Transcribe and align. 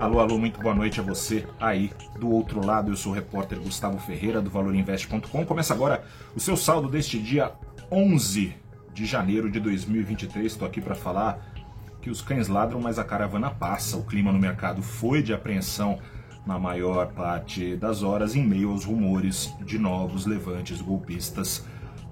Alô, 0.00 0.20
alô, 0.20 0.38
muito 0.38 0.60
boa 0.60 0.76
noite 0.76 1.00
a 1.00 1.02
você 1.02 1.44
aí 1.58 1.90
do 2.20 2.30
outro 2.30 2.64
lado. 2.64 2.92
Eu 2.92 2.96
sou 2.96 3.10
o 3.10 3.14
repórter 3.14 3.58
Gustavo 3.58 3.98
Ferreira 3.98 4.40
do 4.40 4.48
ValorInvest.com. 4.48 5.44
Começa 5.44 5.74
agora 5.74 6.04
o 6.36 6.40
seu 6.40 6.56
saldo 6.56 6.88
deste 6.88 7.18
dia 7.18 7.50
11 7.90 8.54
de 8.94 9.04
janeiro 9.04 9.50
de 9.50 9.58
2023. 9.58 10.46
Estou 10.46 10.68
aqui 10.68 10.80
para 10.80 10.94
falar 10.94 11.52
que 12.00 12.08
os 12.08 12.22
cães 12.22 12.46
ladram, 12.46 12.80
mas 12.80 12.96
a 12.96 13.02
caravana 13.02 13.50
passa. 13.50 13.96
O 13.96 14.04
clima 14.04 14.30
no 14.30 14.38
mercado 14.38 14.82
foi 14.82 15.20
de 15.20 15.34
apreensão 15.34 15.98
na 16.46 16.60
maior 16.60 17.08
parte 17.08 17.74
das 17.74 18.04
horas, 18.04 18.36
em 18.36 18.46
meio 18.46 18.70
aos 18.70 18.84
rumores 18.84 19.52
de 19.64 19.80
novos 19.80 20.26
levantes 20.26 20.80
golpistas 20.80 21.66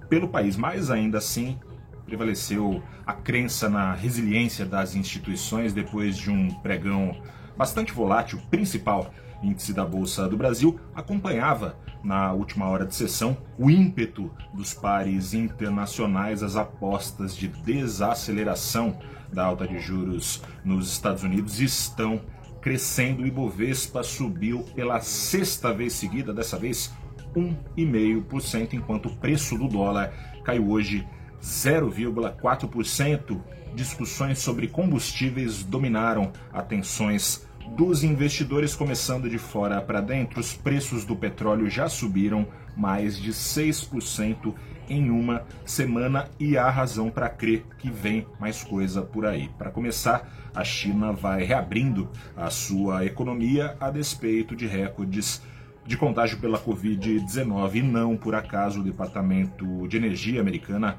pelo 0.09 0.27
país. 0.27 0.57
Mas 0.57 0.91
ainda 0.91 1.19
assim, 1.19 1.57
prevaleceu 2.05 2.83
a 3.07 3.13
crença 3.13 3.69
na 3.69 3.95
resiliência 3.95 4.67
das 4.67 4.97
instituições 4.97 5.73
depois 5.73 6.17
de 6.17 6.33
um 6.33 6.51
pregão 6.51 7.17
bastante 7.57 7.93
volátil, 7.93 8.41
principal 8.51 9.11
índice 9.43 9.73
da 9.73 9.85
Bolsa 9.85 10.29
do 10.29 10.37
Brasil, 10.37 10.79
acompanhava 10.95 11.77
na 12.03 12.33
última 12.33 12.69
hora 12.69 12.87
de 12.87 12.95
sessão 12.95 13.37
o 13.59 13.71
ímpeto 13.71 14.31
dos 14.53 14.73
pares 14.73 15.35
internacionais, 15.35 16.43
as 16.43 16.57
apostas 16.57 17.37
de 17.37 17.49
desaceleração 17.49 18.99
da 19.33 19.45
alta 19.45 19.67
de 19.67 19.79
juros 19.79 20.43
nos 20.65 20.91
Estados 20.91 21.23
Unidos 21.23 21.61
estão 21.61 22.21
crescendo. 22.61 23.23
O 23.23 23.27
Ibovespa 23.27 24.03
subiu 24.03 24.65
pela 24.75 25.01
sexta 25.01 25.73
vez 25.73 25.93
seguida, 25.93 26.33
dessa 26.33 26.59
vez 26.59 26.93
1,5%, 27.35 28.75
enquanto 28.75 29.07
o 29.07 29.17
preço 29.17 29.59
do 29.59 29.69
dólar 29.69 30.13
caiu 30.45 30.71
hoje 30.71 31.07
0,4%. 31.43 33.41
Discussões 33.77 34.39
sobre 34.39 34.69
combustíveis 34.69 35.63
dominaram 35.63 36.33
atenções 36.51 37.47
dos 37.77 38.03
investidores 38.03 38.75
começando 38.75 39.29
de 39.29 39.37
fora 39.37 39.83
para 39.83 40.01
dentro. 40.01 40.41
Os 40.41 40.55
preços 40.55 41.05
do 41.05 41.15
petróleo 41.15 41.69
já 41.69 41.87
subiram 41.87 42.49
mais 42.75 43.19
de 43.19 43.33
6% 43.33 44.55
em 44.89 45.11
uma 45.11 45.45
semana 45.67 46.27
e 46.41 46.57
há 46.57 46.71
razão 46.71 47.11
para 47.11 47.29
crer 47.29 47.67
que 47.77 47.91
vem 47.91 48.27
mais 48.41 48.65
coisa 48.65 49.03
por 49.03 49.27
aí. 49.27 49.51
Para 49.59 49.71
começar, 49.71 50.27
a 50.55 50.65
China 50.65 51.13
vai 51.13 51.45
reabrindo 51.45 52.09
a 52.35 52.49
sua 52.49 53.05
economia 53.05 53.77
a 53.79 53.91
despeito 53.91 54.57
de 54.57 54.67
recordes 54.67 55.43
de 55.85 55.99
contágio 55.99 56.39
pela 56.39 56.59
Covid-19 56.59 57.75
e 57.75 57.83
não 57.83 58.17
por 58.17 58.35
acaso 58.35 58.81
o 58.81 58.85
Departamento 58.85 59.87
de 59.87 59.99
Energia 59.99 60.41
americana 60.41 60.97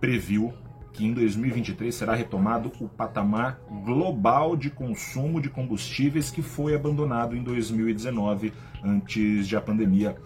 previu 0.00 0.52
que 0.96 1.04
em 1.04 1.12
2023 1.12 1.94
será 1.94 2.14
retomado 2.14 2.72
o 2.80 2.88
patamar 2.88 3.60
global 3.84 4.56
de 4.56 4.70
consumo 4.70 5.42
de 5.42 5.50
combustíveis 5.50 6.30
que 6.30 6.40
foi 6.40 6.74
abandonado 6.74 7.36
em 7.36 7.42
2019, 7.42 8.50
antes 8.82 9.46
de 9.46 9.54
a 9.54 9.60
pandemia 9.60 10.16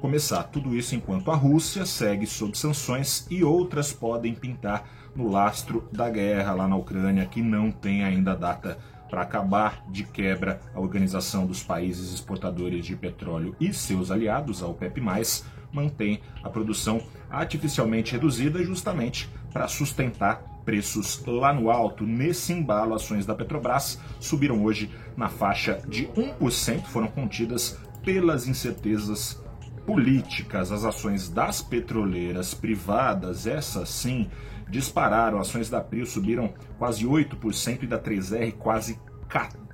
começar. 0.00 0.42
Tudo 0.42 0.74
isso 0.74 0.96
enquanto 0.96 1.30
a 1.30 1.36
Rússia 1.36 1.86
segue 1.86 2.26
sob 2.26 2.58
sanções 2.58 3.24
e 3.30 3.44
outras 3.44 3.92
podem 3.92 4.34
pintar 4.34 4.88
no 5.14 5.30
lastro 5.30 5.88
da 5.92 6.10
guerra 6.10 6.54
lá 6.54 6.66
na 6.66 6.76
Ucrânia, 6.76 7.24
que 7.24 7.40
não 7.40 7.70
tem 7.70 8.02
ainda 8.02 8.34
data 8.34 8.78
para 9.08 9.22
acabar 9.22 9.84
de 9.88 10.02
quebra 10.02 10.60
a 10.74 10.80
Organização 10.80 11.46
dos 11.46 11.62
Países 11.62 12.12
Exportadores 12.12 12.84
de 12.84 12.96
Petróleo 12.96 13.54
e 13.60 13.72
seus 13.72 14.10
aliados, 14.10 14.60
a 14.60 14.66
OPEP+, 14.66 15.00
mantém 15.72 16.20
a 16.42 16.50
produção 16.50 17.00
artificialmente 17.30 18.12
reduzida 18.12 18.62
justamente 18.64 19.30
para 19.56 19.68
sustentar 19.68 20.42
preços 20.66 21.24
lá 21.26 21.50
no 21.50 21.70
alto. 21.70 22.04
Nesse 22.04 22.52
embalo, 22.52 22.94
ações 22.94 23.24
da 23.24 23.34
Petrobras 23.34 23.98
subiram 24.20 24.62
hoje 24.62 24.90
na 25.16 25.30
faixa 25.30 25.80
de 25.88 26.08
1%, 26.08 26.84
foram 26.84 27.08
contidas 27.08 27.78
pelas 28.04 28.46
incertezas 28.46 29.42
políticas. 29.86 30.70
As 30.70 30.84
ações 30.84 31.30
das 31.30 31.62
petroleiras 31.62 32.52
privadas, 32.52 33.46
essas 33.46 33.88
sim, 33.88 34.28
dispararam. 34.68 35.40
Ações 35.40 35.70
da 35.70 35.80
Prio 35.80 36.04
subiram 36.04 36.52
quase 36.76 37.06
8% 37.06 37.84
e 37.84 37.86
da 37.86 37.98
3R 37.98 38.52
quase 38.58 39.00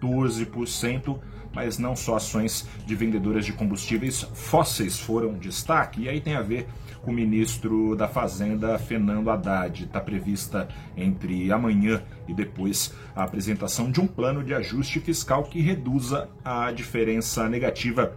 14%, 0.02 1.18
mas 1.54 1.78
não 1.78 1.94
só 1.94 2.16
ações 2.16 2.66
de 2.86 2.94
vendedoras 2.94 3.44
de 3.44 3.52
combustíveis 3.52 4.22
fósseis 4.34 4.98
foram 4.98 5.34
destaque, 5.34 6.02
e 6.02 6.08
aí 6.08 6.20
tem 6.20 6.34
a 6.34 6.42
ver 6.42 6.66
com 7.02 7.10
o 7.10 7.14
ministro 7.14 7.96
da 7.96 8.08
Fazenda, 8.08 8.78
Fernando 8.78 9.30
Haddad. 9.30 9.84
Está 9.84 10.00
prevista 10.00 10.68
entre 10.96 11.52
amanhã 11.52 12.02
e 12.28 12.34
depois 12.34 12.94
a 13.14 13.24
apresentação 13.24 13.90
de 13.90 14.00
um 14.00 14.06
plano 14.06 14.42
de 14.44 14.54
ajuste 14.54 15.00
fiscal 15.00 15.42
que 15.44 15.60
reduza 15.60 16.28
a 16.44 16.70
diferença 16.70 17.48
negativa 17.48 18.16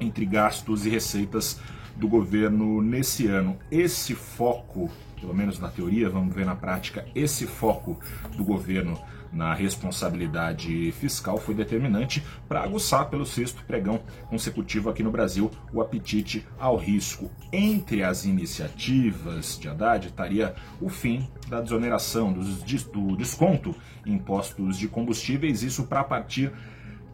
entre 0.00 0.24
gastos 0.24 0.86
e 0.86 0.90
receitas 0.90 1.60
do 1.96 2.08
governo 2.08 2.80
nesse 2.80 3.26
ano. 3.26 3.58
Esse 3.70 4.14
foco, 4.14 4.90
pelo 5.22 5.32
menos 5.32 5.60
na 5.60 5.68
teoria, 5.68 6.10
vamos 6.10 6.34
ver 6.34 6.44
na 6.44 6.56
prática, 6.56 7.06
esse 7.14 7.46
foco 7.46 7.96
do 8.36 8.44
governo 8.44 9.00
na 9.32 9.54
responsabilidade 9.54 10.92
fiscal 10.92 11.38
foi 11.38 11.54
determinante 11.54 12.22
para 12.48 12.62
aguçar 12.62 13.08
pelo 13.08 13.24
sexto 13.24 13.64
pregão 13.64 14.00
consecutivo 14.28 14.90
aqui 14.90 15.02
no 15.02 15.12
Brasil 15.12 15.50
o 15.72 15.80
apetite 15.80 16.44
ao 16.58 16.76
risco. 16.76 17.30
Entre 17.52 18.02
as 18.02 18.24
iniciativas 18.24 19.58
de 19.58 19.68
Haddad 19.68 20.08
estaria 20.08 20.54
o 20.80 20.90
fim 20.90 21.26
da 21.48 21.60
desoneração, 21.60 22.32
do 22.32 23.16
desconto 23.16 23.74
em 24.04 24.14
impostos 24.14 24.76
de 24.76 24.88
combustíveis, 24.88 25.62
isso 25.62 25.84
para 25.84 26.04
partir 26.04 26.52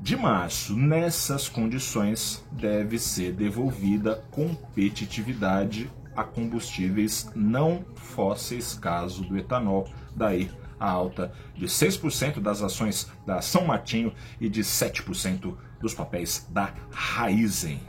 de 0.00 0.16
março. 0.16 0.74
Nessas 0.76 1.48
condições, 1.48 2.44
deve 2.52 2.98
ser 2.98 3.32
devolvida 3.32 4.24
competitividade 4.30 5.90
a 6.18 6.24
combustíveis 6.24 7.30
não 7.32 7.84
fósseis, 7.94 8.74
caso 8.74 9.22
do 9.22 9.38
etanol. 9.38 9.88
Daí 10.16 10.50
a 10.80 10.90
alta 10.90 11.32
de 11.54 11.66
6% 11.66 12.40
das 12.40 12.60
ações 12.60 13.08
da 13.24 13.40
São 13.40 13.64
Martinho 13.64 14.12
e 14.40 14.48
de 14.48 14.62
7% 14.62 15.56
dos 15.80 15.94
papéis 15.94 16.44
da 16.50 16.74
Raizen. 16.90 17.80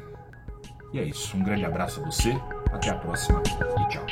E 0.94 1.00
é 1.00 1.04
isso, 1.04 1.36
um 1.36 1.44
grande 1.44 1.66
abraço 1.66 2.02
a 2.02 2.06
você, 2.06 2.32
até 2.72 2.92
a 2.92 2.96
próxima 2.96 3.42
e 3.42 3.88
tchau. 3.90 4.06